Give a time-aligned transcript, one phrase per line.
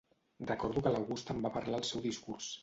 [0.51, 2.51] Recordo que l'August en va parlar al seu discurs.